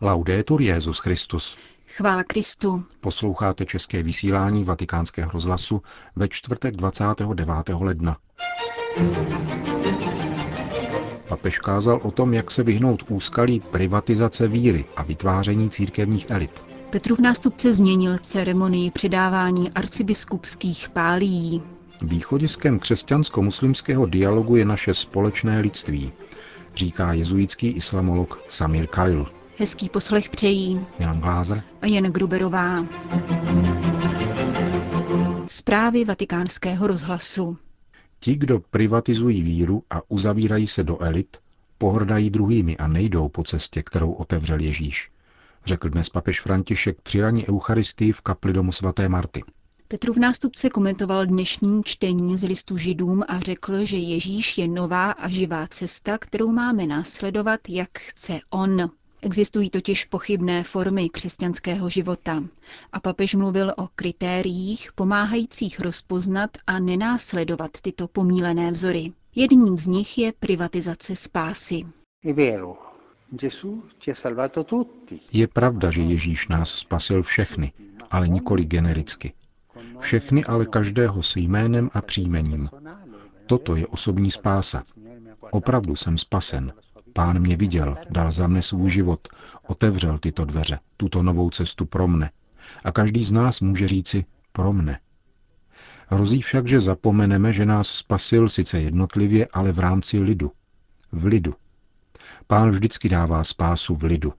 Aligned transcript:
Laudetur 0.00 0.62
Jezus 0.62 0.98
Christus. 0.98 1.56
Chvála 1.86 2.24
Kristu. 2.24 2.84
Posloucháte 3.00 3.64
české 3.64 4.02
vysílání 4.02 4.64
Vatikánského 4.64 5.30
rozhlasu 5.30 5.82
ve 6.16 6.28
čtvrtek 6.28 6.76
29. 6.76 7.48
ledna. 7.80 8.16
Papež 11.28 11.58
kázal 11.58 12.00
o 12.02 12.10
tom, 12.10 12.34
jak 12.34 12.50
se 12.50 12.62
vyhnout 12.62 13.04
úskalí 13.08 13.60
privatizace 13.60 14.48
víry 14.48 14.84
a 14.96 15.02
vytváření 15.02 15.70
církevních 15.70 16.26
elit. 16.28 16.64
Petrův 16.90 17.18
nástupce 17.18 17.74
změnil 17.74 18.18
ceremonii 18.18 18.90
předávání 18.90 19.72
arcibiskupských 19.72 20.88
pálií. 20.88 21.62
Východiskem 22.02 22.78
křesťansko-muslimského 22.78 24.06
dialogu 24.06 24.56
je 24.56 24.64
naše 24.64 24.94
společné 24.94 25.60
lidství, 25.60 26.12
říká 26.74 27.12
jezuitský 27.12 27.68
islamolog 27.68 28.38
Samir 28.48 28.86
Khalil. 28.86 29.26
Hezký 29.58 29.88
poslech 29.88 30.28
přejí 30.28 30.86
Milan 30.98 31.20
Glázer 31.20 31.62
a 31.82 31.86
Jen 31.86 32.04
Gruberová. 32.04 32.86
Zprávy 35.46 36.04
vatikánského 36.04 36.86
rozhlasu. 36.86 37.58
Ti, 38.20 38.36
kdo 38.36 38.60
privatizují 38.70 39.42
víru 39.42 39.82
a 39.90 40.00
uzavírají 40.08 40.66
se 40.66 40.84
do 40.84 41.02
elit, 41.02 41.36
pohrdají 41.78 42.30
druhými 42.30 42.76
a 42.76 42.86
nejdou 42.86 43.28
po 43.28 43.44
cestě, 43.44 43.82
kterou 43.82 44.12
otevřel 44.12 44.60
Ježíš, 44.60 45.10
řekl 45.66 45.88
dnes 45.88 46.08
papež 46.08 46.40
František 46.40 47.00
při 47.02 47.20
raní 47.20 47.48
Eucharistii 47.48 48.12
v 48.12 48.20
kapli 48.20 48.52
domu 48.52 48.72
svaté 48.72 49.08
Marty. 49.08 49.42
Petrův 49.88 50.16
nástupce 50.16 50.70
komentoval 50.70 51.26
dnešní 51.26 51.82
čtení 51.84 52.36
z 52.36 52.44
listu 52.44 52.76
židům 52.76 53.22
a 53.28 53.40
řekl, 53.40 53.84
že 53.84 53.96
Ježíš 53.96 54.58
je 54.58 54.68
nová 54.68 55.10
a 55.10 55.28
živá 55.28 55.66
cesta, 55.66 56.18
kterou 56.18 56.52
máme 56.52 56.86
následovat, 56.86 57.60
jak 57.68 57.98
chce 57.98 58.40
on. 58.50 58.90
Existují 59.26 59.70
totiž 59.70 60.04
pochybné 60.04 60.64
formy 60.64 61.08
křesťanského 61.08 61.88
života 61.88 62.42
a 62.92 63.00
papež 63.00 63.34
mluvil 63.34 63.72
o 63.76 63.88
kritériích 63.94 64.92
pomáhajících 64.94 65.80
rozpoznat 65.80 66.50
a 66.66 66.78
nenásledovat 66.78 67.70
tyto 67.82 68.08
pomílené 68.08 68.70
vzory. 68.70 69.12
Jedním 69.34 69.78
z 69.78 69.86
nich 69.86 70.18
je 70.18 70.32
privatizace 70.38 71.16
spásy. 71.16 71.86
Je 75.32 75.46
pravda, 75.48 75.90
že 75.90 76.02
Ježíš 76.02 76.48
nás 76.48 76.70
spasil 76.70 77.22
všechny, 77.22 77.72
ale 78.10 78.28
nikoli 78.28 78.64
genericky. 78.64 79.32
Všechny, 80.00 80.44
ale 80.44 80.66
každého 80.66 81.22
s 81.22 81.36
jménem 81.36 81.90
a 81.94 82.02
příjmením. 82.02 82.68
Toto 83.46 83.76
je 83.76 83.86
osobní 83.86 84.30
spása. 84.30 84.82
Opravdu 85.50 85.96
jsem 85.96 86.18
spasen, 86.18 86.72
Pán 87.16 87.38
mě 87.38 87.56
viděl, 87.56 87.96
dal 88.10 88.32
za 88.32 88.46
mne 88.46 88.62
svůj 88.62 88.90
život, 88.90 89.28
otevřel 89.66 90.18
tyto 90.18 90.44
dveře, 90.44 90.78
tuto 90.96 91.22
novou 91.22 91.50
cestu 91.50 91.86
pro 91.86 92.08
mne. 92.08 92.30
A 92.84 92.92
každý 92.92 93.24
z 93.24 93.32
nás 93.32 93.60
může 93.60 93.88
říci 93.88 94.24
pro 94.52 94.72
mne. 94.72 95.00
Hrozí 96.06 96.42
však, 96.42 96.68
že 96.68 96.80
zapomeneme, 96.80 97.52
že 97.52 97.66
nás 97.66 97.88
spasil 97.88 98.48
sice 98.48 98.80
jednotlivě, 98.80 99.48
ale 99.52 99.72
v 99.72 99.78
rámci 99.78 100.18
lidu. 100.18 100.52
V 101.12 101.24
lidu. 101.24 101.54
Pán 102.46 102.70
vždycky 102.70 103.08
dává 103.08 103.44
spásu 103.44 103.94
v 103.94 104.04
lidu. 104.04 104.32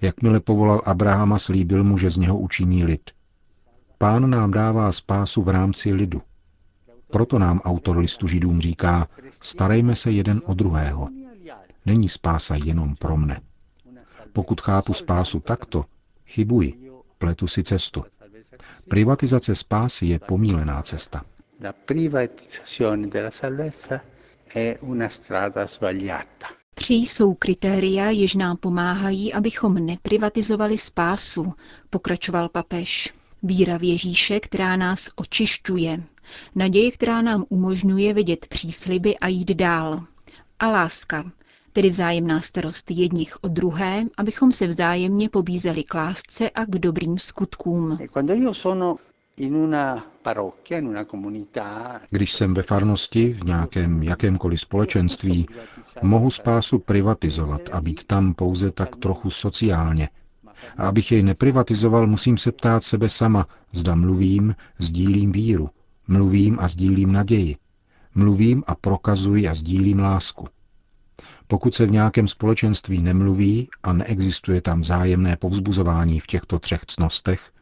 Jakmile 0.00 0.40
povolal 0.40 0.82
Abrahama, 0.84 1.38
slíbil 1.38 1.84
mu, 1.84 1.98
že 1.98 2.10
z 2.10 2.16
něho 2.16 2.38
učiní 2.38 2.84
lid. 2.84 3.10
Pán 3.98 4.30
nám 4.30 4.50
dává 4.50 4.92
spásu 4.92 5.42
v 5.42 5.48
rámci 5.48 5.92
lidu. 5.92 6.22
Proto 7.10 7.38
nám 7.38 7.58
autor 7.58 7.98
listu 7.98 8.26
židům 8.26 8.60
říká, 8.60 9.08
starejme 9.42 9.96
se 9.96 10.10
jeden 10.10 10.42
o 10.44 10.54
druhého. 10.54 11.08
Není 11.86 12.08
spása 12.08 12.54
jenom 12.64 12.94
pro 12.96 13.16
mne. 13.16 13.40
Pokud 14.32 14.60
chápu 14.60 14.92
spásu 14.92 15.40
takto, 15.40 15.84
chybuji, 16.26 16.90
pletu 17.18 17.46
si 17.46 17.62
cestu. 17.62 18.04
Privatizace 18.88 19.54
spásy 19.54 20.06
je 20.06 20.18
pomílená 20.18 20.82
cesta. 20.82 21.24
Tři 26.74 26.94
jsou 26.94 27.34
kritéria, 27.34 28.10
jež 28.10 28.34
nám 28.34 28.56
pomáhají, 28.56 29.32
abychom 29.32 29.86
neprivatizovali 29.86 30.78
spásu, 30.78 31.54
pokračoval 31.90 32.48
papež. 32.48 33.12
Víra 33.42 33.76
v 33.76 33.82
Ježíše, 33.82 34.40
která 34.40 34.76
nás 34.76 35.10
očišťuje. 35.16 36.02
Naděje, 36.54 36.90
která 36.90 37.22
nám 37.22 37.44
umožňuje 37.48 38.14
vidět 38.14 38.46
přísliby 38.46 39.18
a 39.18 39.28
jít 39.28 39.50
dál. 39.50 40.04
A 40.58 40.68
láska, 40.68 41.32
tedy 41.72 41.90
vzájemná 41.90 42.40
starost 42.40 42.90
jedních 42.90 43.44
o 43.44 43.48
druhé, 43.48 44.04
abychom 44.16 44.52
se 44.52 44.66
vzájemně 44.66 45.28
pobízeli 45.28 45.84
k 45.84 45.94
lásce 45.94 46.50
a 46.50 46.64
k 46.64 46.68
dobrým 46.70 47.18
skutkům. 47.18 47.98
Když 52.10 52.32
jsem 52.32 52.54
ve 52.54 52.62
farnosti, 52.62 53.32
v 53.32 53.44
nějakém 53.44 54.02
jakémkoliv 54.02 54.60
společenství, 54.60 55.46
mohu 56.02 56.30
spásu 56.30 56.78
privatizovat 56.78 57.60
a 57.72 57.80
být 57.80 58.04
tam 58.04 58.34
pouze 58.34 58.70
tak 58.70 58.96
trochu 58.96 59.30
sociálně. 59.30 60.08
A 60.76 60.88
abych 60.88 61.12
jej 61.12 61.22
neprivatizoval, 61.22 62.06
musím 62.06 62.38
se 62.38 62.52
ptát 62.52 62.82
sebe 62.82 63.08
sama, 63.08 63.46
zda 63.72 63.94
mluvím, 63.94 64.54
sdílím 64.78 65.32
víru, 65.32 65.70
mluvím 66.08 66.58
a 66.60 66.68
sdílím 66.68 67.12
naději, 67.12 67.56
mluvím 68.14 68.64
a 68.66 68.74
prokazuji 68.74 69.48
a 69.48 69.54
sdílím 69.54 69.98
lásku. 69.98 70.46
Pokud 71.52 71.74
se 71.74 71.86
v 71.86 71.90
nějakém 71.90 72.28
společenství 72.28 73.02
nemluví 73.02 73.68
a 73.82 73.92
neexistuje 73.92 74.60
tam 74.60 74.80
vzájemné 74.80 75.36
povzbuzování 75.36 76.20
v 76.20 76.26
těchto 76.26 76.58
třech 76.58 76.86
cnostech, 76.86 77.52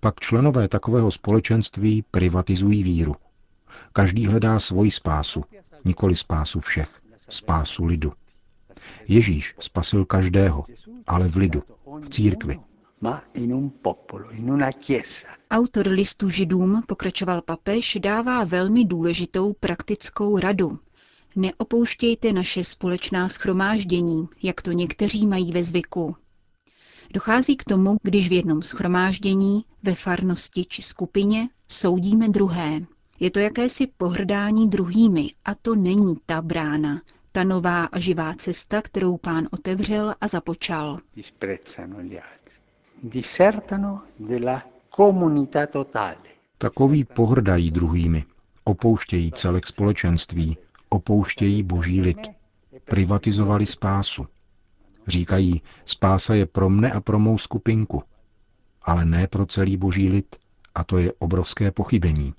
pak 0.00 0.20
členové 0.20 0.68
takového 0.68 1.10
společenství 1.10 2.04
privatizují 2.10 2.82
víru. 2.82 3.14
Každý 3.92 4.26
hledá 4.26 4.58
svoji 4.58 4.90
spásu, 4.90 5.44
nikoli 5.84 6.16
spásu 6.16 6.60
všech, 6.60 6.88
spásu 7.28 7.84
lidu. 7.84 8.12
Ježíš 9.08 9.54
spasil 9.58 10.04
každého, 10.04 10.64
ale 11.06 11.28
v 11.28 11.36
lidu, 11.36 11.62
v 12.04 12.08
církvi. 12.08 12.60
Autor 15.50 15.86
listu 15.88 16.28
židům, 16.28 16.82
pokračoval 16.86 17.42
papež, 17.42 17.98
dává 18.00 18.44
velmi 18.44 18.84
důležitou 18.84 19.52
praktickou 19.52 20.38
radu– 20.38 20.78
Neopouštějte 21.36 22.32
naše 22.32 22.64
společná 22.64 23.28
schromáždění, 23.28 24.28
jak 24.42 24.62
to 24.62 24.72
někteří 24.72 25.26
mají 25.26 25.52
ve 25.52 25.64
zvyku. 25.64 26.16
Dochází 27.14 27.56
k 27.56 27.64
tomu, 27.64 27.96
když 28.02 28.28
v 28.28 28.32
jednom 28.32 28.62
schromáždění, 28.62 29.64
ve 29.82 29.94
farnosti 29.94 30.64
či 30.64 30.82
skupině 30.82 31.48
soudíme 31.68 32.28
druhé. 32.28 32.80
Je 33.20 33.30
to 33.30 33.38
jakési 33.38 33.86
pohrdání 33.86 34.68
druhými 34.68 35.30
a 35.44 35.54
to 35.54 35.74
není 35.74 36.16
ta 36.26 36.42
brána, 36.42 37.02
ta 37.32 37.44
nová 37.44 37.84
a 37.84 37.98
živá 37.98 38.34
cesta, 38.34 38.82
kterou 38.82 39.16
pán 39.16 39.48
otevřel 39.52 40.14
a 40.20 40.28
započal. 40.28 40.98
Takový 46.58 47.04
pohrdají 47.04 47.70
druhými, 47.70 48.24
opouštějí 48.64 49.32
celek 49.32 49.66
společenství, 49.66 50.56
opouštějí 50.92 51.62
boží 51.62 52.00
lid. 52.00 52.18
Privatizovali 52.84 53.66
spásu. 53.66 54.26
Říkají, 55.06 55.62
spása 55.84 56.34
je 56.34 56.46
pro 56.46 56.70
mne 56.70 56.92
a 56.92 57.00
pro 57.00 57.18
mou 57.18 57.38
skupinku, 57.38 58.02
ale 58.82 59.04
ne 59.04 59.26
pro 59.26 59.46
celý 59.46 59.76
boží 59.76 60.08
lid, 60.08 60.36
a 60.74 60.84
to 60.84 60.98
je 60.98 61.12
obrovské 61.18 61.70
pochybení. 61.70 62.34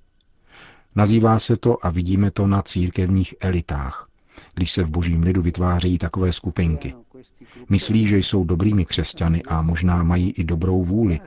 Nazývá 0.95 1.39
se 1.39 1.57
to 1.57 1.85
a 1.85 1.89
vidíme 1.89 2.31
to 2.31 2.47
na 2.47 2.61
církevních 2.61 3.35
elitách, 3.39 4.07
když 4.53 4.71
se 4.71 4.83
v 4.83 4.89
božím 4.91 5.23
lidu 5.23 5.41
vytvářejí 5.41 5.97
takové 5.97 6.31
skupinky. 6.31 6.95
Myslí, 7.69 8.07
že 8.07 8.17
jsou 8.17 8.43
dobrými 8.43 8.85
křesťany 8.85 9.43
a 9.43 9.61
možná 9.61 10.03
mají 10.03 10.31
i 10.31 10.43
dobrou 10.43 10.83
vůli, 10.83 11.19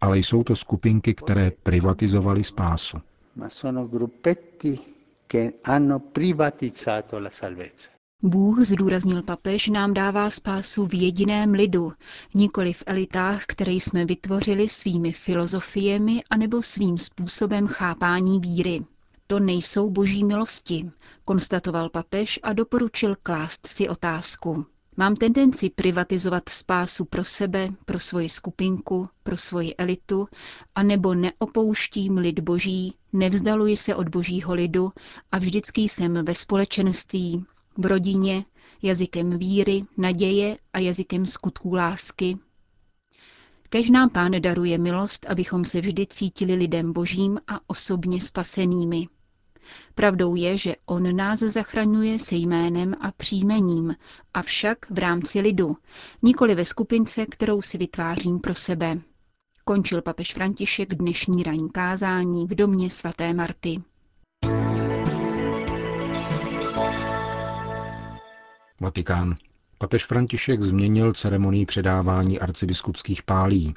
ale 0.00 0.18
jsou 0.18 0.44
to 0.44 0.56
skupinky, 0.56 1.14
které 1.14 1.50
privatizovali 1.62 2.44
spásu 2.44 2.96
che 5.26 5.52
hanno 5.62 5.98
privatizzato 6.00 7.18
la 7.18 7.30
salvezza. 7.30 7.88
Bůh, 8.22 8.60
zdůraznil 8.60 9.22
papež, 9.22 9.68
nám 9.68 9.94
dává 9.94 10.30
spásu 10.30 10.86
v 10.86 10.94
jediném 10.94 11.52
lidu, 11.52 11.92
nikoli 12.34 12.72
v 12.72 12.82
elitách, 12.86 13.44
které 13.46 13.72
jsme 13.72 14.04
vytvořili 14.04 14.68
svými 14.68 15.12
filozofiemi 15.12 16.22
anebo 16.30 16.62
svým 16.62 16.98
způsobem 16.98 17.66
chápání 17.66 18.40
víry. 18.40 18.84
To 19.26 19.40
nejsou 19.40 19.90
boží 19.90 20.24
milosti, 20.24 20.90
konstatoval 21.24 21.88
papež 21.90 22.40
a 22.42 22.52
doporučil 22.52 23.16
klást 23.22 23.66
si 23.66 23.88
otázku. 23.88 24.66
Mám 24.98 25.14
tendenci 25.14 25.70
privatizovat 25.70 26.48
spásu 26.48 27.04
pro 27.04 27.24
sebe, 27.24 27.68
pro 27.84 27.98
svoji 27.98 28.28
skupinku, 28.28 29.08
pro 29.22 29.36
svoji 29.36 29.74
elitu, 29.76 30.28
anebo 30.74 31.14
neopouštím 31.14 32.18
lid 32.18 32.40
boží, 32.40 32.94
nevzdaluji 33.12 33.76
se 33.76 33.94
od 33.94 34.08
božího 34.08 34.54
lidu 34.54 34.92
a 35.32 35.38
vždycky 35.38 35.80
jsem 35.80 36.24
ve 36.24 36.34
společenství, 36.34 37.44
v 37.78 37.86
rodině, 37.86 38.44
jazykem 38.82 39.38
víry, 39.38 39.84
naděje 39.96 40.58
a 40.72 40.78
jazykem 40.78 41.26
skutků 41.26 41.74
lásky. 41.74 42.38
Kež 43.68 43.90
nám 43.90 44.10
Pán 44.10 44.32
daruje 44.40 44.78
milost, 44.78 45.26
abychom 45.26 45.64
se 45.64 45.80
vždy 45.80 46.06
cítili 46.06 46.54
lidem 46.54 46.92
božím 46.92 47.38
a 47.48 47.60
osobně 47.66 48.20
spasenými. 48.20 49.08
Pravdou 49.94 50.34
je, 50.34 50.56
že 50.58 50.74
On 50.86 51.16
nás 51.16 51.38
zachraňuje 51.38 52.18
se 52.18 52.34
jménem 52.36 52.94
a 53.00 53.12
příjmením, 53.12 53.94
avšak 54.34 54.90
v 54.90 54.98
rámci 54.98 55.40
lidu, 55.40 55.76
nikoli 56.22 56.54
ve 56.54 56.64
skupince, 56.64 57.26
kterou 57.26 57.62
si 57.62 57.78
vytvářím 57.78 58.38
pro 58.38 58.54
sebe. 58.54 58.98
Končil 59.64 60.02
papež 60.02 60.34
František 60.34 60.94
dnešní 60.94 61.42
ranní 61.42 61.70
kázání 61.70 62.46
v 62.46 62.54
domě 62.54 62.90
svaté 62.90 63.34
Marty. 63.34 63.82
Vatikán. 68.80 69.34
Papež 69.78 70.04
František 70.06 70.62
změnil 70.62 71.12
ceremonii 71.12 71.66
předávání 71.66 72.40
arcibiskupských 72.40 73.22
pálí. 73.22 73.74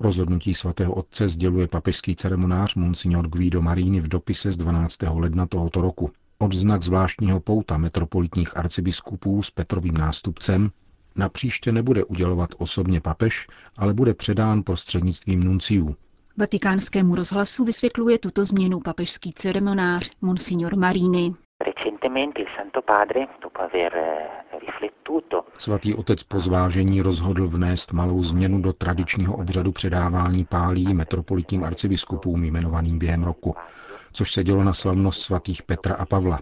Rozhodnutí 0.00 0.54
svatého 0.54 0.94
otce 0.94 1.28
sděluje 1.28 1.68
papežský 1.68 2.16
ceremonář 2.16 2.74
Monsignor 2.74 3.28
Guido 3.28 3.62
Marini 3.62 4.00
v 4.00 4.08
dopise 4.08 4.52
z 4.52 4.56
12. 4.56 4.98
ledna 5.14 5.46
tohoto 5.46 5.80
roku. 5.80 6.10
Odznak 6.38 6.82
zvláštního 6.82 7.40
pouta 7.40 7.76
metropolitních 7.76 8.56
arcibiskupů 8.56 9.42
s 9.42 9.50
Petrovým 9.50 9.94
nástupcem 9.94 10.70
na 11.16 11.28
příště 11.28 11.72
nebude 11.72 12.04
udělovat 12.04 12.50
osobně 12.58 13.00
papež, 13.00 13.46
ale 13.78 13.94
bude 13.94 14.14
předán 14.14 14.62
prostřednictvím 14.62 15.44
nunciů. 15.44 15.96
Vatikánskému 16.36 17.14
rozhlasu 17.14 17.64
vysvětluje 17.64 18.18
tuto 18.18 18.44
změnu 18.44 18.80
papežský 18.80 19.30
ceremonář 19.34 20.10
Monsignor 20.20 20.76
Marini. 20.76 21.34
Svatý 25.58 25.94
otec 25.94 26.22
po 26.22 26.40
zvážení 26.40 27.02
rozhodl 27.02 27.48
vnést 27.48 27.92
malou 27.92 28.22
změnu 28.22 28.62
do 28.62 28.72
tradičního 28.72 29.36
obřadu 29.36 29.72
předávání 29.72 30.44
pálí 30.44 30.94
metropolitním 30.94 31.64
arcibiskupům 31.64 32.44
jmenovaným 32.44 32.98
během 32.98 33.24
roku, 33.24 33.54
což 34.12 34.32
se 34.32 34.44
dělo 34.44 34.64
na 34.64 34.72
slavnost 34.72 35.22
svatých 35.22 35.62
Petra 35.62 35.94
a 35.94 36.06
Pavla. 36.06 36.40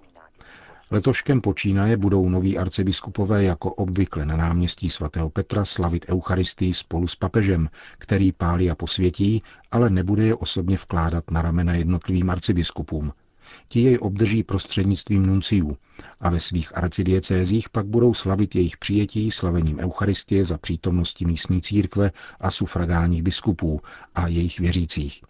Letoškem 0.90 1.40
počínaje 1.40 1.96
budou 1.96 2.28
noví 2.28 2.58
arcibiskupové 2.58 3.44
jako 3.44 3.75
obvykle 3.75 4.26
na 4.26 4.37
náměstí 4.37 4.90
svatého 4.90 5.31
Petra 5.31 5.64
slavit 5.64 6.06
Eucharistii 6.08 6.75
spolu 6.75 7.06
s 7.06 7.16
papežem, 7.16 7.69
který 7.99 8.32
pálí 8.32 8.70
a 8.70 8.75
posvětí, 8.75 9.43
ale 9.70 9.90
nebude 9.90 10.25
je 10.25 10.34
osobně 10.34 10.76
vkládat 10.76 11.31
na 11.31 11.43
ramena 11.43 11.75
jednotlivým 11.75 12.31
arcibiskupům– 12.31 13.12
Ti 13.68 13.80
jej 13.80 13.98
obdrží 14.00 14.42
prostřednictvím 14.42 15.26
nunciů 15.26 15.76
a 16.20 16.30
ve 16.30 16.40
svých 16.40 16.76
arcidiecézích 16.76 17.68
pak 17.68 17.86
budou 17.86 18.14
slavit 18.14 18.54
jejich 18.54 18.76
přijetí 18.76 19.30
slavením 19.30 19.78
Eucharistie 19.78 20.44
za 20.44 20.58
přítomnosti 20.58 21.24
místní 21.24 21.62
církve 21.62 22.10
a 22.40 22.50
sufragánních 22.50 23.22
biskupů 23.22 23.80
a 24.14 24.28
jejich 24.28 24.60
věřících. 24.60 25.20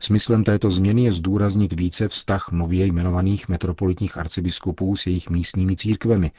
Smyslem 0.00 0.44
této 0.44 0.70
změny 0.70 1.04
je 1.04 1.12
zdůraznit 1.12 1.72
více 1.72 2.08
vztah 2.08 2.48
nově 2.52 2.86
jmenovaných 2.86 3.48
metropolitních 3.48 4.18
arcibiskupů 4.18 4.96
s 4.96 5.06
jejich 5.06 5.30
místními 5.30 5.76
církvemi 5.76 6.30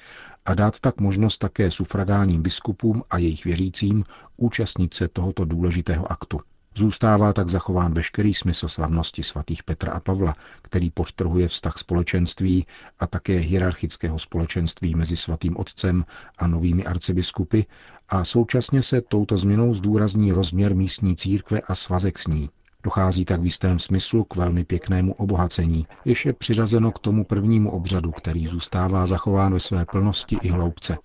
a 0.46 0.54
dát 0.56 0.80
tak 0.80 1.00
možnost 1.02 1.38
také 1.38 1.72
sufragánním 1.72 2.42
biskupům 2.42 3.04
a 3.10 3.18
jejich 3.18 3.46
věřícím 3.46 4.04
účastnit 4.38 4.94
se 4.94 5.08
tohoto 5.08 5.46
důležitého 5.46 6.12
aktu. 6.12 6.40
Zůstává 6.78 7.34
tak 7.34 7.50
zachován 7.50 7.94
veškerý 7.94 8.34
smysl 8.34 8.68
slavnosti 8.68 9.24
svatých 9.24 9.64
Petra 9.64 9.94
a 9.94 10.00
Pavla, 10.00 10.36
který 10.62 10.92
podtrhuje 10.92 11.48
vztah 11.48 11.78
společenství 11.78 12.66
a 13.00 13.08
také 13.08 13.34
hierarchického 13.34 14.20
společenství 14.20 14.96
mezi 14.96 15.18
svatým 15.18 15.58
otcem 15.58 16.06
a 16.38 16.48
novými 16.48 16.86
arcibiskupy 16.86 17.62
a 18.10 18.24
současně 18.24 18.82
se 18.84 19.02
touto 19.02 19.38
změnou 19.38 19.74
zdůrazní 19.74 20.32
rozměr 20.32 20.76
místní 20.76 21.16
církve 21.16 21.62
a 21.68 21.76
svazek 21.76 22.20
s 22.20 22.28
ní. 22.28 22.50
Dochází 22.84 23.26
tak 23.26 23.42
v 23.42 23.46
jistém 23.46 23.80
smyslu 23.80 24.24
k 24.24 24.36
velmi 24.36 24.64
pěknému 24.64 25.14
obohacení, 25.14 25.88
jež 26.06 26.26
je 26.26 26.34
přiřazeno 26.34 26.92
k 26.92 27.00
tomu 27.00 27.24
prvnímu 27.24 27.72
obřadu, 27.72 28.12
který 28.12 28.48
zůstává 28.48 29.08
zachován 29.08 29.54
ve 29.54 29.60
své 29.60 29.86
plnosti 29.86 30.38
i 30.42 30.48
hloubce 30.48 30.98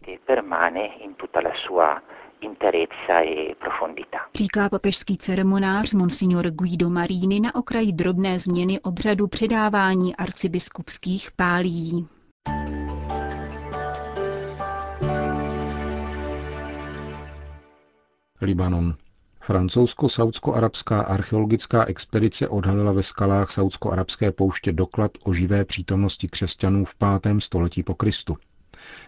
interezza 2.41 3.21
e 3.25 3.55
profondità. 3.55 4.19
Říká 4.35 4.69
papežský 4.69 5.17
ceremonář 5.17 5.93
Monsignor 5.93 6.51
Guido 6.51 6.91
Marini 6.91 7.41
na 7.41 7.55
okraji 7.55 7.93
drobné 7.93 8.39
změny 8.39 8.81
obřadu 8.81 9.29
předávání 9.29 10.17
arcibiskupských 10.17 11.31
pálí. 11.37 12.09
Libanon. 18.41 18.95
Francouzsko-saudsko-arabská 19.41 21.01
archeologická 21.01 21.85
expedice 21.85 22.49
odhalila 22.49 22.93
ve 22.93 23.03
skalách 23.03 23.51
saudsko-arabské 23.51 24.33
pouště 24.33 24.73
doklad 24.73 25.11
o 25.23 25.33
živé 25.33 25.65
přítomnosti 25.65 26.29
křesťanů 26.29 26.85
v 26.85 26.95
5. 27.23 27.41
století 27.41 27.83
po 27.83 27.95
Kristu. 27.95 28.37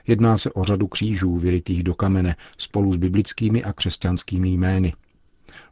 Jedná 0.06 0.38
se 0.38 0.52
o 0.52 0.64
řadu 0.64 0.86
křížů 0.86 1.36
vyrytých 1.36 1.82
do 1.82 1.94
kamene 1.94 2.36
spolu 2.58 2.92
s 2.92 2.96
biblickými 2.96 3.64
a 3.64 3.72
křesťanskými 3.72 4.48
jmény. 4.48 4.92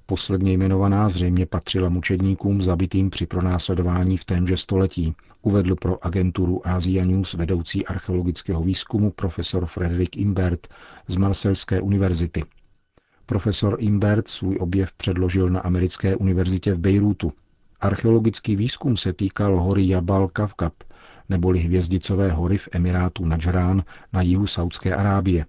Posledně 0.07 0.53
jmenovaná 0.53 1.09
zřejmě 1.09 1.47
patřila 1.47 1.89
mučedníkům 1.89 2.63
zabitým 2.63 3.11
při 3.11 3.27
pronásledování 3.27 4.17
v 4.17 4.25
témže 4.25 4.57
století, 4.57 5.15
uvedl 5.43 5.75
pro 5.77 6.07
agenturu 6.07 6.69
Asia 6.69 7.05
News 7.05 7.35
vedoucí 7.35 7.87
archeologického 7.87 8.63
výzkumu 8.63 9.11
profesor 9.11 9.67
Frederik 9.67 10.17
Imbert 10.17 10.69
z 11.09 11.17
Marselské 11.17 11.81
univerzity. 11.81 12.45
Profesor 13.27 13.77
Imbert 13.79 14.29
svůj 14.29 14.57
objev 14.61 14.93
předložil 14.93 15.49
na 15.49 15.61
americké 15.61 16.17
univerzitě 16.17 16.73
v 16.73 16.79
Bejrútu. 16.79 17.33
Archeologický 17.81 18.57
výzkum 18.57 18.97
se 18.97 19.13
týkal 19.13 19.61
hory 19.61 19.89
Jabal 19.89 20.29
Kavkab, 20.29 20.73
neboli 21.31 21.59
hvězdicové 21.59 22.31
hory 22.31 22.59
v 22.59 22.69
Emirátu 22.73 23.25
Najrán 23.25 23.83
na 24.13 24.23
jihu 24.23 24.47
Saudské 24.47 24.95
Arábie. 24.95 25.47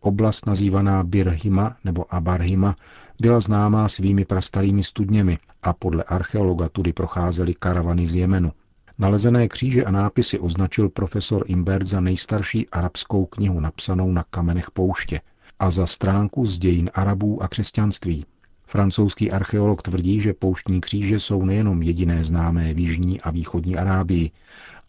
Oblast 0.00 0.46
nazývaná 0.46 1.02
Birhima 1.04 1.76
nebo 1.84 2.14
Abarhima 2.14 2.76
byla 3.20 3.40
známá 3.40 3.88
svými 3.88 4.24
prastarými 4.24 4.84
studněmi 4.84 5.38
a 5.62 5.72
podle 5.72 6.02
archeologa 6.02 6.68
tudy 6.68 6.92
procházely 6.92 7.54
karavany 7.54 8.06
z 8.06 8.14
Jemenu. 8.14 8.52
Nalezené 8.98 9.48
kříže 9.48 9.84
a 9.84 9.90
nápisy 9.90 10.38
označil 10.38 10.88
profesor 10.88 11.44
Imbert 11.46 11.86
za 11.86 12.00
nejstarší 12.00 12.70
arabskou 12.70 13.26
knihu 13.26 13.60
napsanou 13.60 14.12
na 14.12 14.24
kamenech 14.30 14.70
pouště 14.70 15.20
a 15.58 15.70
za 15.70 15.86
stránku 15.86 16.46
z 16.46 16.58
dějin 16.58 16.90
Arabů 16.94 17.42
a 17.42 17.48
křesťanství. 17.48 18.26
Francouzský 18.66 19.32
archeolog 19.32 19.82
tvrdí, 19.82 20.20
že 20.20 20.34
pouštní 20.34 20.80
kříže 20.80 21.20
jsou 21.20 21.44
nejenom 21.44 21.82
jediné 21.82 22.24
známé 22.24 22.74
v 22.74 22.78
jižní 22.78 23.20
a 23.20 23.30
východní 23.30 23.76
Arábii, 23.76 24.30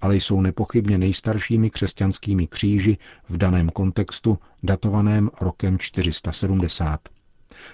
ale 0.01 0.15
jsou 0.15 0.41
nepochybně 0.41 0.97
nejstaršími 0.97 1.69
křesťanskými 1.69 2.47
kříži 2.47 2.97
v 3.29 3.37
daném 3.37 3.69
kontextu 3.69 4.39
datovaném 4.63 5.29
rokem 5.41 5.77
470. 5.79 6.99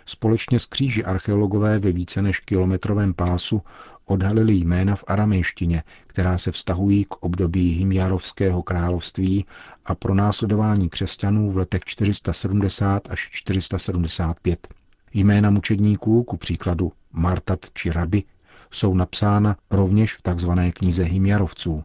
Společně 0.05 0.59
s 0.59 0.65
kříži 0.65 1.03
archeologové 1.03 1.79
ve 1.79 1.91
více 1.91 2.21
než 2.21 2.39
kilometrovém 2.39 3.13
pásu 3.13 3.61
odhalili 4.05 4.53
jména 4.53 4.95
v 4.95 5.03
aramejštině, 5.07 5.83
která 6.07 6.37
se 6.37 6.51
vztahují 6.51 7.05
k 7.05 7.15
období 7.15 7.73
Himjarovského 7.73 8.63
království 8.63 9.45
a 9.85 9.95
pro 9.95 10.13
následování 10.13 10.89
křesťanů 10.89 11.51
v 11.51 11.57
letech 11.57 11.81
470 11.85 13.07
až 13.09 13.29
475. 13.31 14.67
Jména 15.13 15.49
mučedníků, 15.49 16.23
ku 16.23 16.37
příkladu 16.37 16.91
Martat 17.11 17.59
či 17.73 17.91
Rabi, 17.91 18.23
jsou 18.71 18.93
napsána 18.93 19.57
rovněž 19.71 20.15
v 20.15 20.21
tzv. 20.21 20.51
knize 20.73 21.03
Himjarovců. 21.03 21.83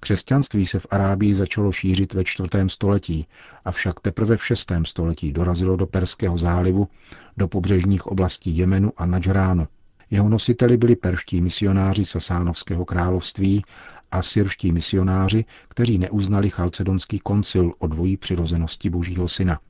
Křesťanství 0.00 0.66
se 0.66 0.78
v 0.78 0.86
Arábii 0.90 1.34
začalo 1.34 1.72
šířit 1.72 2.14
ve 2.14 2.24
čtvrtém 2.24 2.68
století, 2.68 3.26
avšak 3.64 4.00
teprve 4.00 4.36
v 4.36 4.46
šestém 4.46 4.84
století 4.84 5.32
dorazilo 5.32 5.76
do 5.76 5.86
Perského 5.86 6.38
zálivu, 6.38 6.88
do 7.36 7.48
pobřežních 7.48 8.06
oblastí 8.06 8.56
Jemenu 8.56 8.92
a 8.96 9.06
Nadžránu. 9.06 9.66
Jeho 10.10 10.28
nositeli 10.28 10.76
byli 10.76 10.96
perští 10.96 11.40
misionáři 11.40 12.04
Sasánovského 12.04 12.84
království 12.84 13.64
a 14.10 14.22
syrští 14.22 14.72
misionáři, 14.72 15.44
kteří 15.68 15.98
neuznali 15.98 16.50
chalcedonský 16.50 17.18
koncil 17.18 17.72
o 17.78 17.86
dvojí 17.86 18.16
přirozenosti 18.16 18.90
božího 18.90 19.28
syna. 19.28 19.60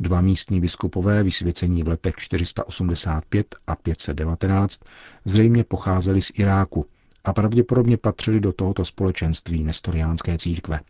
Dva 0.00 0.20
místní 0.20 0.60
biskupové, 0.60 1.22
vysvěcení 1.22 1.82
v 1.82 1.88
letech 1.88 2.14
485 2.16 3.54
a 3.66 3.76
519, 3.76 4.80
zřejmě 5.24 5.64
pocházeli 5.64 6.22
z 6.22 6.32
Iráku, 6.34 6.86
a 7.24 7.32
pravděpodobně 7.32 7.96
patřili 7.96 8.40
do 8.40 8.52
tohoto 8.52 8.84
společenství 8.84 9.64
nestoriánské 9.64 10.38
církve. 10.38 10.80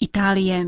Itálie. 0.00 0.66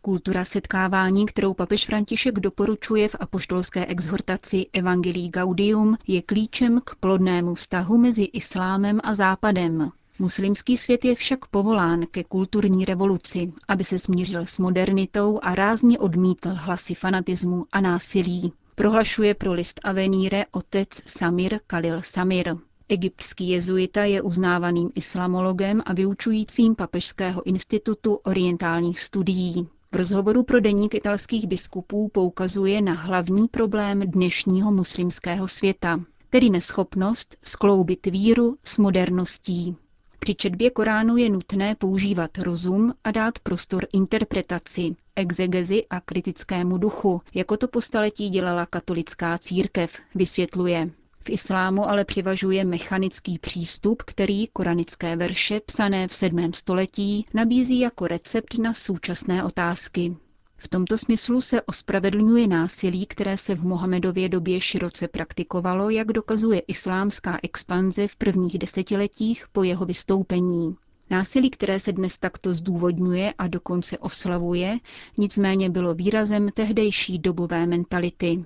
Kultura 0.00 0.44
setkávání, 0.44 1.26
kterou 1.26 1.54
papež 1.54 1.86
František 1.86 2.40
doporučuje 2.40 3.08
v 3.08 3.16
apoštolské 3.20 3.86
exhortaci 3.86 4.66
Evangelii 4.72 5.28
Gaudium, 5.28 5.96
je 6.06 6.22
klíčem 6.22 6.80
k 6.84 6.94
plodnému 6.94 7.54
vztahu 7.54 7.98
mezi 7.98 8.22
islámem 8.22 9.00
a 9.04 9.14
západem. 9.14 9.90
Muslimský 10.18 10.76
svět 10.76 11.04
je 11.04 11.14
však 11.14 11.46
povolán 11.46 12.06
ke 12.10 12.24
kulturní 12.24 12.84
revoluci, 12.84 13.52
aby 13.68 13.84
se 13.84 13.98
smířil 13.98 14.46
s 14.46 14.58
modernitou 14.58 15.38
a 15.42 15.54
rázně 15.54 15.98
odmítl 15.98 16.48
hlasy 16.52 16.94
fanatismu 16.94 17.66
a 17.72 17.80
násilí. 17.80 18.52
Prohlašuje 18.74 19.34
pro 19.34 19.52
list 19.52 19.80
Avenire 19.84 20.44
otec 20.50 20.88
Samir 20.94 21.60
Khalil 21.66 22.02
Samir. 22.02 22.56
Egyptský 22.88 23.48
jezuita 23.48 24.04
je 24.04 24.22
uznávaným 24.22 24.90
islamologem 24.94 25.82
a 25.86 25.92
vyučujícím 25.92 26.74
Papežského 26.74 27.46
institutu 27.46 28.14
orientálních 28.14 29.00
studií. 29.00 29.68
V 29.92 29.96
rozhovoru 29.96 30.42
pro 30.42 30.60
deník 30.60 30.94
italských 30.94 31.46
biskupů 31.46 32.08
poukazuje 32.08 32.82
na 32.82 32.92
hlavní 32.92 33.48
problém 33.48 34.00
dnešního 34.00 34.72
muslimského 34.72 35.48
světa, 35.48 36.00
tedy 36.30 36.50
neschopnost 36.50 37.36
skloubit 37.44 38.06
víru 38.06 38.56
s 38.64 38.78
moderností. 38.78 39.76
Při 40.18 40.34
četbě 40.34 40.70
Koránu 40.70 41.16
je 41.16 41.28
nutné 41.30 41.74
používat 41.74 42.38
rozum 42.38 42.92
a 43.04 43.10
dát 43.10 43.38
prostor 43.38 43.86
interpretaci, 43.92 44.96
exegezi 45.16 45.86
a 45.90 46.00
kritickému 46.00 46.78
duchu, 46.78 47.20
jako 47.34 47.56
to 47.56 47.68
po 47.68 47.80
staletí 47.80 48.30
dělala 48.30 48.66
katolická 48.66 49.38
církev, 49.38 49.98
vysvětluje. 50.14 50.90
V 51.24 51.30
islámu 51.30 51.88
ale 51.88 52.04
přivažuje 52.04 52.64
mechanický 52.64 53.38
přístup, 53.38 54.02
který 54.02 54.46
koranické 54.46 55.16
verše 55.16 55.60
psané 55.60 56.08
v 56.08 56.14
7. 56.14 56.52
století 56.52 57.26
nabízí 57.34 57.80
jako 57.80 58.06
recept 58.06 58.58
na 58.58 58.74
současné 58.74 59.44
otázky. 59.44 60.16
V 60.56 60.68
tomto 60.68 60.98
smyslu 60.98 61.40
se 61.40 61.62
ospravedlňuje 61.62 62.48
násilí, 62.48 63.06
které 63.06 63.36
se 63.36 63.54
v 63.54 63.64
Mohamedově 63.64 64.28
době 64.28 64.60
široce 64.60 65.08
praktikovalo, 65.08 65.90
jak 65.90 66.08
dokazuje 66.08 66.60
islámská 66.60 67.38
expanze 67.42 68.08
v 68.08 68.16
prvních 68.16 68.58
desetiletích 68.58 69.44
po 69.52 69.62
jeho 69.62 69.86
vystoupení. 69.86 70.76
Násilí, 71.12 71.50
které 71.50 71.80
se 71.80 71.92
dnes 71.92 72.18
takto 72.18 72.54
zdůvodňuje 72.54 73.32
a 73.38 73.46
dokonce 73.48 73.98
oslavuje, 73.98 74.78
nicméně 75.18 75.70
bylo 75.70 75.94
výrazem 75.94 76.48
tehdejší 76.54 77.18
dobové 77.18 77.66
mentality. 77.66 78.44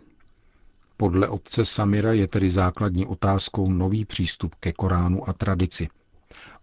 Podle 0.97 1.29
otce 1.29 1.65
Samira 1.65 2.13
je 2.13 2.27
tedy 2.29 2.51
základní 2.51 3.07
otázkou 3.07 3.71
nový 3.71 4.05
přístup 4.05 4.55
ke 4.55 4.73
Koránu 4.73 5.29
a 5.29 5.33
tradici. 5.33 5.89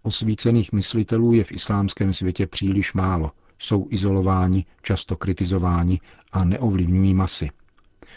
Osvícených 0.02 0.72
myslitelů 0.72 1.32
je 1.32 1.44
v 1.44 1.52
islámském 1.52 2.12
světě 2.12 2.46
příliš 2.46 2.92
málo, 2.92 3.30
jsou 3.58 3.86
izolováni, 3.90 4.64
často 4.82 5.16
kritizováni 5.16 6.00
a 6.32 6.44
neovlivňují 6.44 7.14
masy. 7.14 7.50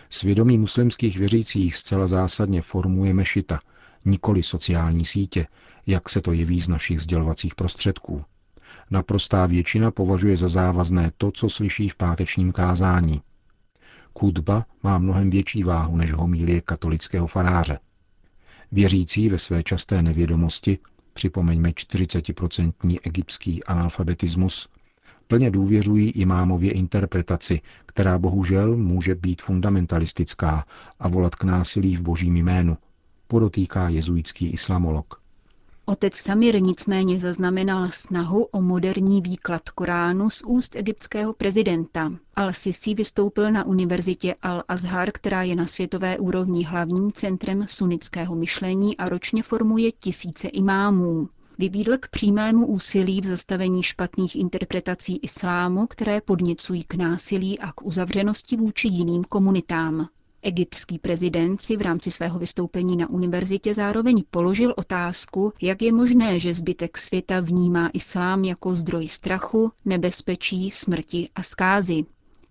Svědomí 0.10 0.58
muslimských 0.58 1.18
věřících 1.20 1.76
zcela 1.76 2.08
zásadně 2.08 2.62
formuje 2.62 3.14
mešita, 3.14 3.60
nikoli 4.08 4.44
sociální 4.44 5.06
sítě, 5.06 5.48
jak 5.88 6.10
se 6.10 6.22
to 6.22 6.34
jeví 6.34 6.62
z 6.62 6.70
našich 6.70 7.02
sdělovacích 7.02 7.56
prostředků. 7.56 8.26
Naprostá 8.92 9.46
většina 9.46 9.92
považuje 9.92 10.38
za 10.38 10.50
závazné 10.50 11.12
to, 11.18 11.32
co 11.32 11.50
slyší 11.50 11.90
v 11.90 11.96
pátečním 11.96 12.52
kázání. 12.52 13.22
Kudba 14.14 14.66
má 14.84 14.98
mnohem 14.98 15.30
větší 15.30 15.64
váhu 15.64 15.98
než 15.98 16.14
homílie 16.14 16.62
katolického 16.62 17.28
faráře. 17.28 17.80
Věřící 18.72 19.30
ve 19.30 19.38
své 19.38 19.64
časté 19.64 20.02
nevědomosti, 20.02 20.80
připomeňme 21.14 21.70
40% 21.70 23.00
egyptský 23.04 23.64
analfabetismus, 23.64 24.70
plně 25.28 25.52
důvěřují 25.52 26.10
imámově 26.10 26.72
interpretaci, 26.72 27.62
která 27.86 28.20
bohužel 28.20 28.78
může 28.78 29.16
být 29.16 29.42
fundamentalistická 29.42 30.66
a 31.00 31.08
volat 31.08 31.36
k 31.36 31.44
násilí 31.44 31.96
v 31.96 32.02
božím 32.02 32.38
jménu, 32.38 32.78
podotýká 33.28 33.90
jezuitský 33.90 34.50
islamolog. 34.50 35.22
Otec 35.90 36.16
Samir 36.16 36.62
nicméně 36.62 37.20
zaznamenal 37.20 37.88
snahu 37.92 38.44
o 38.44 38.62
moderní 38.62 39.22
výklad 39.22 39.70
Koránu 39.70 40.30
z 40.30 40.42
úst 40.46 40.76
egyptského 40.76 41.34
prezidenta. 41.34 42.12
Al-Sisi 42.36 42.96
vystoupil 42.96 43.52
na 43.52 43.64
univerzitě 43.66 44.36
Al-Azhar, 44.44 45.10
která 45.14 45.44
je 45.44 45.56
na 45.56 45.66
světové 45.66 46.18
úrovni 46.18 46.64
hlavním 46.64 47.12
centrem 47.12 47.66
sunnického 47.68 48.36
myšlení 48.36 48.98
a 48.98 49.06
ročně 49.06 49.44
formuje 49.44 49.92
tisíce 49.92 50.48
imámů. 50.48 51.30
Vybídl 51.58 51.98
k 51.98 52.08
přímému 52.08 52.68
úsilí 52.68 53.22
v 53.22 53.26
zastavení 53.26 53.84
špatných 53.84 54.36
interpretací 54.36 55.18
islámu, 55.18 55.88
které 55.88 56.22
podněcují 56.22 56.84
k 56.84 56.96
násilí 56.96 57.60
a 57.60 57.72
k 57.72 57.86
uzavřenosti 57.86 58.58
vůči 58.58 58.88
jiným 58.88 59.24
komunitám. 59.24 60.08
Egyptský 60.42 61.00
prezident 61.00 61.62
si 61.62 61.78
v 61.78 61.82
rámci 61.82 62.12
svého 62.12 62.40
vystoupení 62.40 62.98
na 62.98 63.10
univerzitě 63.10 63.74
zároveň 63.74 64.24
položil 64.32 64.74
otázku, 64.78 65.54
jak 65.62 65.82
je 65.82 65.92
možné, 65.94 66.40
že 66.40 66.54
zbytek 66.54 66.98
světa 66.98 67.40
vnímá 67.40 67.90
islám 67.94 68.44
jako 68.46 68.76
zdroj 68.76 69.08
strachu, 69.08 69.72
nebezpečí, 69.86 70.72
smrti 70.72 71.30
a 71.36 71.44
zkázy. 71.44 72.06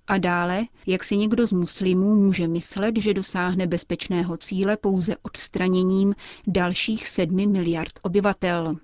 A 0.07 0.19
dále, 0.19 0.64
jak 0.87 1.05
si 1.05 1.16
někdo 1.16 1.47
z 1.47 1.52
muslimů 1.52 2.14
může 2.16 2.49
myslet, 2.49 2.95
že 2.97 3.14
dosáhne 3.14 3.66
bezpečného 3.66 4.37
cíle 4.37 4.76
pouze 4.76 5.16
odstraněním 5.23 6.14
dalších 6.47 7.07
sedmi 7.07 7.47
miliard 7.47 7.93
obyvatel. 8.02 8.76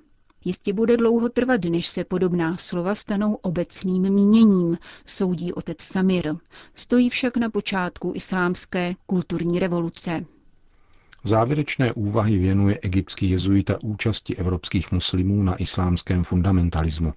Jistě 0.44 0.72
bude 0.72 0.96
dlouho 0.96 1.28
trvat, 1.28 1.64
než 1.64 1.86
se 1.86 2.04
podobná 2.04 2.56
slova 2.56 2.94
stanou 2.94 3.34
obecným 3.34 4.10
míněním, 4.10 4.78
soudí 5.06 5.52
otec 5.52 5.82
Samir. 5.82 6.34
Stojí 6.74 7.10
však 7.10 7.36
na 7.36 7.50
počátku 7.50 8.12
islámské 8.16 8.94
kulturní 9.06 9.58
revoluce. 9.58 10.24
Závěrečné 11.24 11.92
úvahy 11.92 12.38
věnuje 12.38 12.78
egyptský 12.82 13.30
jezuita 13.30 13.78
účasti 13.82 14.36
evropských 14.36 14.92
muslimů 14.92 15.42
na 15.42 15.56
islámském 15.56 16.24
fundamentalismu. 16.24 17.12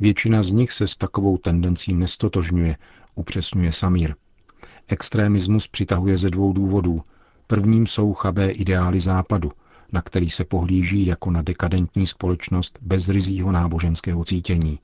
Většina 0.00 0.42
z 0.42 0.50
nich 0.50 0.72
se 0.72 0.86
s 0.86 0.96
takovou 0.96 1.36
tendencí 1.36 1.94
nestotožňuje, 1.94 2.76
upřesňuje 3.14 3.72
Samir. 3.72 4.14
Extrémismus 4.88 5.68
přitahuje 5.68 6.18
ze 6.18 6.30
dvou 6.30 6.52
důvodů. 6.52 7.02
Prvním 7.46 7.86
jsou 7.86 8.14
chabé 8.14 8.50
ideály 8.50 9.00
západu, 9.00 9.52
na 9.92 10.02
který 10.02 10.30
se 10.30 10.44
pohlíží 10.44 11.06
jako 11.06 11.30
na 11.30 11.42
dekadentní 11.42 12.06
společnost 12.06 12.78
bez 12.82 13.08
rizího 13.08 13.52
náboženského 13.52 14.24
cítění. 14.24 14.78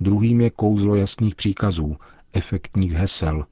Druhým 0.00 0.40
je 0.40 0.50
kouzlo 0.50 0.94
jasných 0.94 1.34
příkazů, 1.34 1.96
efektních 2.32 2.92
hesel, 2.92 3.46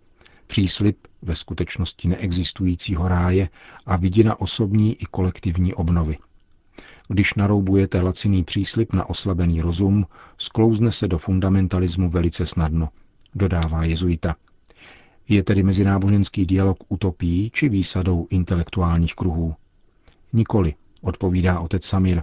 příslip 0.47 0.99
ve 1.23 1.35
skutečnosti 1.35 2.09
neexistujícího 2.09 3.09
ráje 3.09 3.49
a 3.87 3.97
vidina 3.97 4.40
osobní 4.40 4.95
i 4.95 5.05
kolektivní 5.05 5.75
obnovy. 5.75 6.16
Když 7.09 7.35
naroubujete 7.35 8.02
laciný 8.02 8.45
příslip 8.45 8.93
na 8.93 9.11
oslabený 9.11 9.61
rozum, 9.61 10.07
sklouzne 10.38 10.93
se 10.93 11.09
do 11.09 11.19
fundamentalismu 11.19 12.11
velice 12.11 12.47
snadno, 12.47 12.88
dodává 13.35 13.85
jezuita. 13.85 14.37
Je 15.28 15.43
tedy 15.43 15.62
mezináboženský 15.62 16.47
dialog 16.47 16.76
utopií 16.88 17.50
či 17.50 17.69
výsadou 17.69 18.26
intelektuálních 18.31 19.14
kruhů? 19.14 19.55
Nikoli, 20.37 20.75
odpovídá 21.02 21.61
otec 21.61 21.85
Samir. 21.85 22.23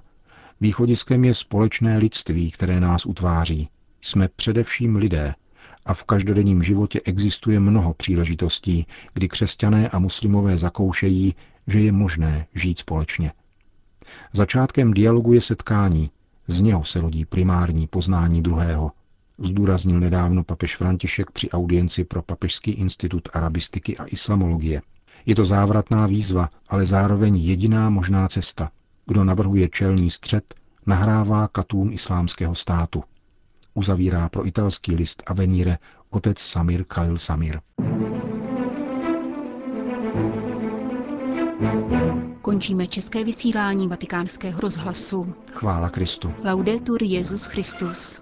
Východiskem 0.62 1.25
je 1.25 1.34
společné 1.34 1.98
lidství, 1.98 2.51
které 2.51 2.79
nás 2.79 3.05
utváří. 3.05 3.70
Jsme 4.01 4.27
především 4.36 4.96
lidé 4.96 5.36
a 5.86 5.93
v 5.93 6.03
každodenním 6.03 6.63
životě 6.63 7.01
existuje 7.05 7.60
mnoho 7.60 7.93
příležitostí, 7.93 8.86
kdy 9.13 9.27
křesťané 9.27 9.89
a 9.89 10.00
muslimové 10.00 10.58
zakoušejí, 10.58 11.36
že 11.67 11.79
je 11.79 11.91
možné 11.91 12.48
žít 12.55 12.79
společně. 12.79 13.32
Začátkem 14.34 14.93
dialogu 14.93 15.34
je 15.34 15.41
setkání, 15.41 16.12
z 16.48 16.62
něho 16.62 16.84
se 16.84 17.01
rodí 17.01 17.25
primární 17.25 17.88
poznání 17.88 18.43
druhého, 18.43 18.91
zdůraznil 19.38 20.00
nedávno 20.00 20.43
papež 20.43 20.75
František 20.75 21.32
při 21.32 21.50
audienci 21.50 22.03
pro 22.03 22.22
Papežský 22.22 22.72
institut 22.72 23.29
arabistiky 23.34 23.98
a 23.98 24.05
islamologie– 24.05 24.82
je 25.25 25.35
to 25.35 25.45
závratná 25.45 26.05
výzva, 26.05 26.49
ale 26.69 26.85
zároveň 26.85 27.35
jediná 27.35 27.89
možná 27.89 28.27
cesta. 28.27 28.69
Kdo 29.05 29.23
navrhuje 29.23 29.69
čelní 29.69 30.09
střed, 30.11 30.55
nahrává 30.85 31.47
katům 31.47 31.91
islámského 31.91 32.55
státu. 32.55 33.03
Uzavírá 33.73 34.29
pro 34.29 34.47
italský 34.47 34.95
list 34.95 35.23
Avenire 35.25 35.77
otec 36.09 36.39
Samir 36.39 36.83
Khalil 36.83 37.17
Samir. 37.17 37.59
Končíme 42.41 42.87
české 42.87 43.23
vysílání 43.23 43.87
vatikánského 43.87 44.59
rozhlasu. 44.59 45.33
Chvála 45.51 45.89
Kristu. 45.89 46.33
Laudetur 46.43 47.03
Jezus 47.03 47.45
Christus. 47.45 48.21